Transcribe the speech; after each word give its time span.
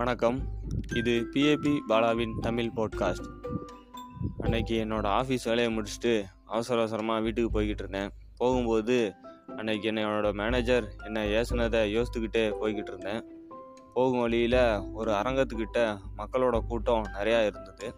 வணக்கம். 0.00 0.36
இது 0.98 1.14
PAP 1.32 1.72
பாலாவின் 1.88 2.32
Tamil 2.44 2.68
podcast 2.76 3.26
அன்னைக்கு 4.44 4.74
என்னோடய 4.84 5.16
ஆஃபீஸ் 5.18 5.44
வேலையை 5.48 5.70
முடிச்சுட்டு 5.74 6.12
அவசர 6.52 6.76
அவசரமாக 6.82 7.24
வீட்டுக்கு 7.24 7.50
போய்கிட்டு 7.56 7.82
இருந்தேன். 7.84 8.12
போகும்போது 8.38 8.96
அன்னைக்கு 9.56 9.88
என்னோட 9.90 10.30
மேனேஜர் 10.40 10.86
என்னை 11.06 11.24
ஏசுனதை 11.40 11.82
யோசித்துக்கிட்டே 11.96 12.44
போய்கிட்டு 12.60 12.92
இருந்தேன். 12.92 13.20
போகும் 13.96 14.22
வழியில் 14.24 14.58
ஒரு 15.00 15.12
அரங்கத்துக்கிட்ட 15.18 15.82
மக்களோட 16.20 16.58
கூட்டம் 16.70 17.10
நிறையா 17.18 17.42
இருந்தது. 17.50 17.90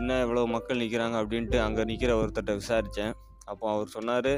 என்ன 0.00 0.20
இவ்வளோ 0.24 0.44
மக்கள் 0.56 0.82
நிற்கிறாங்க 0.84 1.22
அப்படின்ட்டு 1.22 1.60
அங்கே 1.68 1.88
நிற்கிற 1.92 2.14
ஒருத்தர்கிட்ட 2.22 2.58
விசாரித்தேன் 2.62 3.14
அப்போ 3.44 3.64
அவர் 3.76 3.94
சொன்னார் 3.96 4.32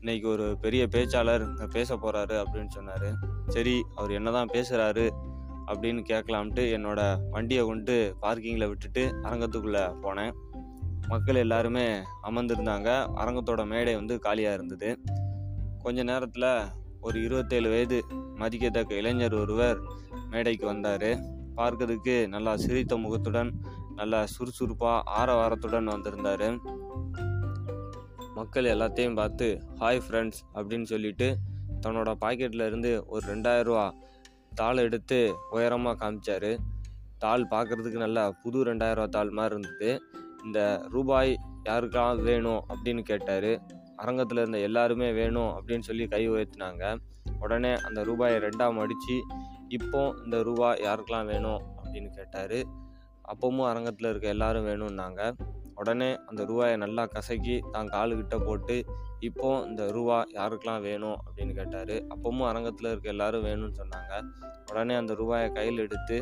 இன்னைக்கு 0.00 0.28
ஒரு 0.28 0.48
பெரிய 0.64 0.84
பேச்சாளர் 0.96 1.46
பேச 1.76 1.96
போகிறாரு 1.96 2.38
அப்படின்னு 2.44 2.72
சொன்னார். 2.78 3.08
சரி 3.56 3.76
அவர் 3.94 4.18
என்ன 4.20 4.30
தான் 4.30 4.54
பேசுகிறாரு 4.56 5.06
அப்படின்னு 5.66 6.02
கேட்கலாம்ட்டு 6.10 6.62
என்னோடய 6.76 7.30
வண்டியை 7.30 7.64
கொண்டு 7.64 8.16
பார்க்கிங்கில் 8.22 8.68
விட்டுட்டு 8.68 9.02
அரங்கத்துக்குள்ளே 9.22 9.84
போனேன். 10.02 10.32
மக்கள் 11.08 11.34
எல்லாருமே 11.34 11.86
அமர்ந்திருந்தாங்க. 12.22 12.90
அரங்கத்தோட 13.16 13.66
மேடை 13.66 13.94
வந்து 13.94 14.18
காலியாக 14.18 14.54
இருந்தது. 14.54 15.00
கொஞ்ச 15.82 16.02
நேரத்தில் 16.02 16.50
ஒரு 17.00 17.22
இருபத்தேழு 17.22 17.68
வயது 17.70 18.04
மதிக்கத்தக்க 18.34 18.94
இளைஞர் 18.94 19.34
ஒருவர் 19.34 19.80
மேடைக்கு 20.30 20.66
வந்தார். 20.66 21.10
பார்க்கறதுக்கு 21.56 22.28
நல்லா 22.28 22.56
சிரித்த 22.56 22.96
முகத்துடன் 22.96 23.50
நல்லா 23.94 24.26
சுறுசுறுப்பாக 24.26 25.02
ஆரவாரத்துடன் 25.18 25.84
வந்திருந்தார். 25.84 26.48
மக்கள் 28.34 28.64
எல்லாத்தையும் 28.64 29.14
பார்த்து 29.14 29.46
ஹாய் 29.80 30.00
ஃப்ரெண்ட்ஸ் 30.06 30.40
அப்படின்னு 30.54 30.82
சொல்லிட்டு 30.82 31.36
தன்னோட 31.86 32.10
பாக்கெட்டில் 32.20 32.66
இருந்து 32.66 33.04
ஒரு 33.06 33.34
ரெண்டாயிரம் 33.34 33.62
ரூபா 33.62 33.84
தாள் 34.54 34.76
எடுத்து 34.76 35.34
உயரமாக 35.50 35.96
காமிச்சாரு. 36.00 36.56
தாள் 37.18 37.46
பார்க்குறதுக்கு 37.50 37.96
நல்லா 37.96 38.30
புது 38.30 38.64
ரெண்டாயிரம் 38.64 39.08
தாள் 39.08 39.30
மாதிரி 39.30 39.60
இருந்தது. 39.60 40.02
இந்த 40.44 40.86
ரூபாய் 40.88 41.40
யாருக்கெல்லாம் 41.64 42.22
வேணும் 42.22 42.64
அப்படின்னு 42.68 43.00
கேட்டார். 43.00 43.60
அரங்கத்தில் 43.96 44.38
இருந்த 44.38 44.58
எல்லாருமே 44.58 45.12
வேணும் 45.12 45.50
அப்படின்னு 45.50 45.80
சொல்லி 45.80 46.06
கை 46.06 46.30
உயர்த்தினாங்க. 46.30 46.98
உடனே 47.40 47.74
அந்த 47.74 48.02
ரூபாயை 48.02 48.38
ரெண்டாக 48.38 48.74
மடித்து 48.74 49.22
இப்போ 49.68 50.14
இந்த 50.24 50.42
ரூபாய் 50.42 50.80
யாருக்கெல்லாம் 50.84 51.26
வேணும்? 51.26 51.62
அப்படின்னு 51.84 52.10
கேட்டார். 52.10 52.64
அப்பவும் 53.28 53.68
அரங்கத்தில் 53.68 54.10
இருக்க 54.10 54.28
எல்லாரும் 54.28 54.66
வேணும்னாங்க. 54.66 55.36
உடனே 55.74 56.18
அந்த 56.26 56.44
ரூபாயை 56.44 56.76
நல்லா 56.76 57.04
கசக்கி 57.06 57.56
தான் 57.72 57.86
காலுக்கிட்ட 57.86 58.44
போட்டு 58.44 58.76
இப்போ 59.18 59.48
இந்த 59.66 59.90
ரூபா 59.90 60.16
யாருக்கெல்லாம் 60.32 60.82
வேணும்? 60.82 61.18
அப்படின்னு 61.26 61.54
கேட்டார். 61.54 61.94
அப்பவும் 62.14 62.48
அரங்கத்தில் 62.48 62.90
இருக்க 62.90 63.08
எல்லாரும் 63.08 63.44
வேணும்னு 63.44 63.78
சொன்னாங்க. 63.82 64.12
உடனே 64.70 64.94
அந்த 64.94 65.14
ரூபாயை 65.14 65.52
கையில் 65.52 65.78
எடுத்து 65.78 66.18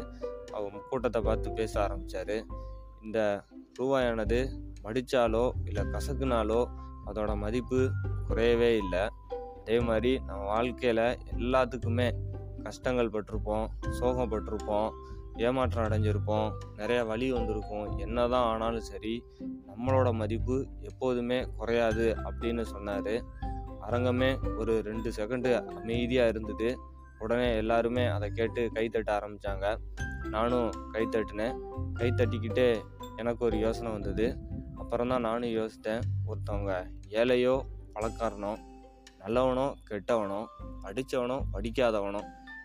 அவங்க 0.52 0.78
கூட்டத்தை 0.90 1.22
பார்த்து 1.22 1.52
பேச 1.52 1.82
ஆரம்பித்தார் 1.82 2.36
இந்த 3.02 3.18
ரூபாயானது 3.78 4.40
மடித்தாலோ 4.84 5.50
இல்லை 5.64 5.84
கசக்குனாலோ 5.84 6.60
அதோட 7.06 7.36
மதிப்பு 7.36 7.90
குறையவே 8.28 8.70
இல்லை. 8.76 9.04
அதே 9.60 9.80
மாதிரி 9.80 10.18
நம்ம 10.18 10.42
வாழ்க்கையில் 10.44 11.04
எல்லாத்துக்குமே 11.36 12.08
கஷ்டங்கள் 12.62 13.10
பட்டிருப்போம் 13.10 13.66
சோகப்பட்டிருப்போம். 14.00 14.90
ஏமாற்றம் 15.36 15.84
அடைஞ்சிருப்போம். 15.84 16.52
நிறைய 16.76 17.04
வழி 17.04 17.32
வந்திருக்கும். 17.32 17.98
என்ன 17.98 18.28
தான் 18.28 18.44
ஆனாலும் 18.44 18.80
சரி 18.80 19.24
நம்மளோட 19.66 20.12
மதிப்பு 20.12 20.66
எப்போதுமே 20.80 21.46
குறையாது 21.56 22.16
அப்படின்னு 22.24 22.62
சொன்னார். 22.62 23.14
அரங்கமே 23.80 24.56
ஒரு 24.58 24.82
ரெண்டு 24.82 25.12
செகண்டு 25.16 25.64
அமைதியாக 25.76 26.28
இருந்தது. 26.28 26.78
உடனே 27.18 27.56
எல்லாருமே 27.56 28.06
அதை 28.06 28.30
கேட்டு 28.30 28.70
கை 28.72 28.88
தட்ட 28.88 29.20
ஆரம்பித்தாங்க 29.20 29.78
நானும் 30.28 30.70
கை 30.90 31.06
தட்டினேன். 31.06 31.56
கை 31.94 32.10
தட்டிக்கிட்டே 32.10 32.82
எனக்கு 33.16 33.44
ஒரு 33.44 33.58
யோசனை 33.58 33.92
வந்தது. 33.92 34.38
அப்புறம் 34.76 35.08
தான் 35.08 35.20
நானும் 35.20 35.50
யோசித்தேன் 35.50 36.00
ஒருத்தவங்க 36.26 36.86
ஏழையோ 37.08 37.62
பழக்காரனோ 37.94 38.52
நல்லவனோ 39.24 39.74
கெட்டவனோ 39.90 40.46
படித்தவனோ 40.82 41.42
படிக்காதவனோ 41.52 42.20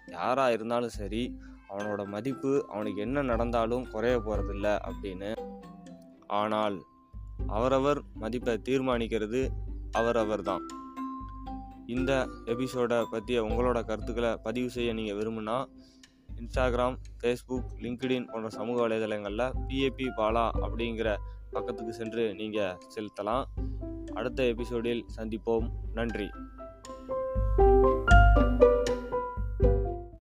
யாராக 0.08 0.52
இருந்தாலும் 0.52 0.90
சரி 0.90 1.40
அவனோட 1.70 2.08
மதிப்பு 2.08 2.66
அவனுக்கு 2.70 3.02
என்ன 3.02 3.22
நடந்தாலும் 3.22 3.88
குறைய 3.92 4.18
போகிறதில்ல 4.18 4.80
அப்படின்னு. 4.90 5.32
ஆனால் 6.28 6.84
அவரவர் 7.48 8.02
மதிப்பை 8.14 8.62
தீர்மானிக்கிறது 8.64 9.48
அவரவர் 9.92 10.42
தான். 10.42 10.66
இந்த 11.86 12.28
எபிசோடை 12.46 13.06
பற்றிய 13.12 13.44
உங்களோட 13.44 13.86
கருத்துக்களை 13.86 14.36
பதிவு 14.36 14.70
செய்ய 14.70 14.94
நீங்கள் 14.94 15.16
விரும்புனா 15.16 15.66
இன்ஸ்டாகிராம் 16.36 16.96
ஃபேஸ்புக் 17.22 17.70
லிங்க்டின் 17.82 18.32
போன்ற 18.32 18.50
சமூக 18.50 18.88
வலைதளங்களில் 18.88 19.54
பிஏபி 19.68 20.08
பாலா 20.18 20.50
அப்படிங்கிற 20.62 21.16
பக்கத்துக்கு 21.52 21.94
சென்று 21.94 22.36
நீங்கள் 22.36 22.78
செலுத்தலாம். 22.96 23.46
அடுத்த 24.14 24.44
எபிசோடில் 24.44 25.06
சந்திப்போம். 25.18 25.70
நன்றி. 25.94 26.30